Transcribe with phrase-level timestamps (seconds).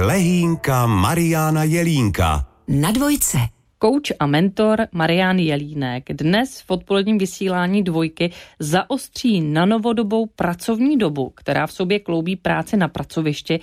[0.00, 2.46] lehínka Mariána Jelínka.
[2.68, 3.38] Na dvojce.
[3.78, 11.32] Kouč a mentor Marian Jelínek dnes v odpoledním vysílání dvojky zaostří na novodobou pracovní dobu,
[11.34, 13.60] která v sobě kloubí práci na pracovišti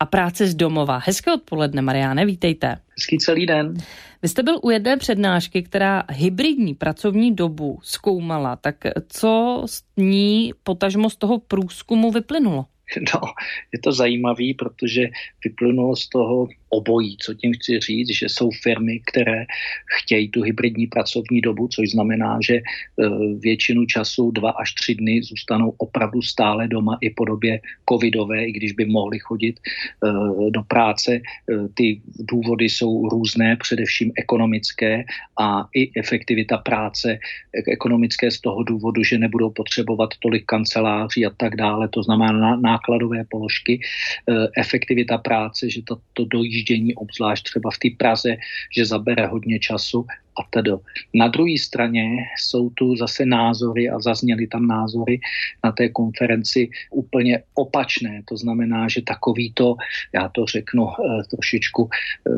[0.00, 1.00] a práci z domova.
[1.04, 2.68] Hezké odpoledne, Mariáne, vítejte.
[2.68, 3.74] Hezký celý den.
[4.22, 8.56] Vy jste byl u jedné přednášky, která hybridní pracovní dobu zkoumala.
[8.56, 8.76] Tak
[9.08, 12.66] co z ní, potažmo z toho průzkumu vyplynulo?
[13.14, 13.20] No,
[13.72, 15.08] je to zajímavý, protože
[15.44, 17.16] vyplynulo z toho obojí.
[17.20, 19.46] Co tím chci říct, že jsou firmy, které
[19.98, 22.62] chtějí tu hybridní pracovní dobu, což znamená, že e,
[23.38, 28.52] většinu času, dva až tři dny, zůstanou opravdu stále doma i po době covidové, i
[28.52, 31.14] když by mohli chodit e, do práce.
[31.14, 31.20] E,
[31.74, 35.04] ty důvody jsou různé, především ekonomické
[35.38, 37.18] a i efektivita práce
[37.72, 41.88] ekonomické z toho důvodu, že nebudou potřebovat tolik kanceláří a tak dále.
[41.88, 43.80] To znamená nákladové položky,
[44.56, 48.36] efektivita práce, že to, to dojíždí dojíždění, obzvlášť třeba v té Praze,
[48.76, 50.70] že zabere hodně času a tedy.
[51.14, 55.20] Na druhé straně jsou tu zase názory a zazněly tam názory
[55.64, 58.22] na té konferenci úplně opačné.
[58.28, 59.76] To znamená, že takový to,
[60.14, 62.32] já to řeknu eh, trošičku eh,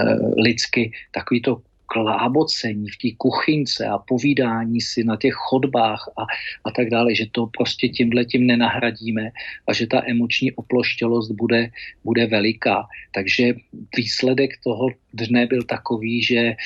[0.00, 6.22] eh, lidsky, takový to klábocení v té kuchynce a povídání si na těch chodbách a,
[6.64, 9.30] a tak dále, že to prostě tímhle tím nenahradíme
[9.68, 11.70] a že ta emoční oploštělost bude,
[12.04, 12.86] bude veliká.
[13.14, 13.54] Takže
[13.96, 16.56] výsledek toho dne byl takový, že e,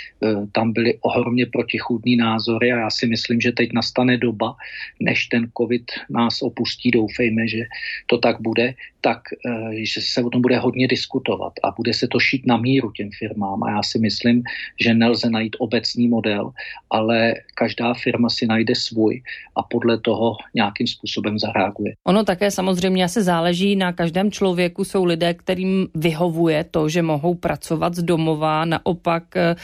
[0.53, 4.57] tam byly ohromně protichůdný názory a já si myslím, že teď nastane doba,
[5.01, 7.65] než ten covid nás opustí, doufejme, že
[8.07, 12.09] to tak bude, tak e, že se o tom bude hodně diskutovat a bude se
[12.09, 14.43] to šít na míru těm firmám a já si myslím,
[14.81, 16.51] že nelze najít obecný model,
[16.91, 19.23] ale každá firma si najde svůj
[19.57, 21.95] a podle toho nějakým způsobem zareaguje.
[22.05, 24.85] Ono také samozřejmě asi záleží na každém člověku.
[24.85, 29.57] Jsou lidé, kterým vyhovuje to, že mohou pracovat z domova, naopak e,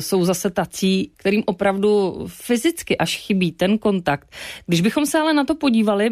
[0.00, 4.28] jsou zase tací, kterým opravdu fyzicky až chybí ten kontakt.
[4.66, 6.08] Když bychom se ale na to podívali,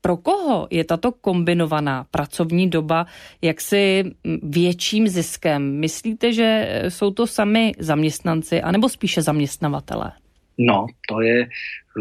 [0.00, 3.06] pro koho je tato kombinovaná pracovní doba
[3.42, 4.04] jaksi
[4.42, 5.80] větším ziskem?
[5.80, 10.12] Myslíte, že jsou to sami zaměstnanci, anebo spíše zaměstnavatele?
[10.58, 11.48] No, to je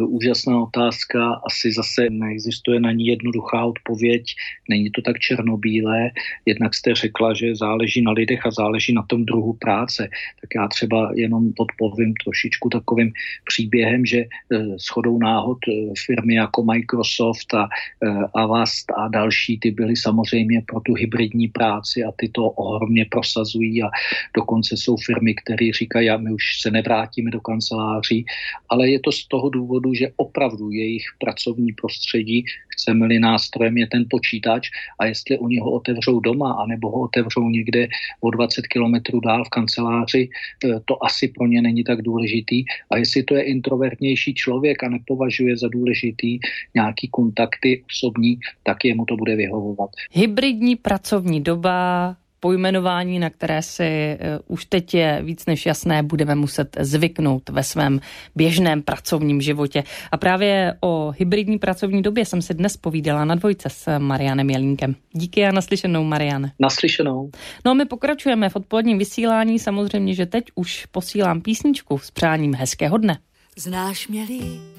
[0.06, 4.24] úžasná otázka, asi zase neexistuje na ní jednoduchá odpověď,
[4.70, 6.12] není to tak černobílé,
[6.46, 10.10] jednak jste řekla, že záleží na lidech a záleží na tom druhu práce,
[10.42, 13.12] tak já třeba jenom podpovím trošičku takovým
[13.46, 19.72] příběhem, že eh, shodou náhod eh, firmy jako Microsoft a eh, Avast a další, ty
[19.72, 23.90] byly samozřejmě pro tu hybridní práci a ty to ohromně prosazují a
[24.36, 28.26] dokonce jsou firmy, které říkají, my už se nevrátíme do kanceláří,
[28.70, 33.88] ale je to z toho důvodu, důvodu, že opravdu jejich pracovní prostředí, chceme-li nástrojem, je
[33.88, 37.88] ten počítač a jestli oni ho otevřou doma, anebo ho otevřou někde
[38.22, 42.66] o 20 kilometrů dál v kanceláři, eh, to asi pro ně není tak důležitý.
[42.92, 46.40] A jestli to je introvertnější člověk a nepovažuje za důležitý
[46.76, 49.90] nějaký kontakty osobní, tak jemu to bude vyhovovat.
[50.12, 56.36] Hybridní pracovní doba, pojmenování, na které si uh, už teď je víc než jasné, budeme
[56.36, 58.00] muset zvyknout ve svém
[58.36, 59.84] běžném pracovním životě.
[60.12, 64.96] A právě o hybridní pracovní době jsem si dnes povídala na dvojce s Marianem Jelínkem.
[65.14, 66.52] Díky a naslyšenou, Mariane.
[66.60, 67.30] Naslyšenou.
[67.66, 69.60] No a my pokračujeme v odpoledním vysílání.
[69.60, 73.20] Samozřejmě, že teď už posílám písničku s přáním hezkého dne.
[73.58, 74.77] Znáš mě líp,